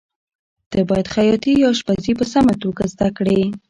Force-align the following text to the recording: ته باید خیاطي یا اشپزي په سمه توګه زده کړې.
ته 0.71 0.79
باید 0.89 1.07
خیاطي 1.15 1.51
یا 1.61 1.67
اشپزي 1.73 2.13
په 2.19 2.25
سمه 2.33 2.53
توګه 2.63 2.83
زده 2.93 3.09
کړې. 3.17 3.41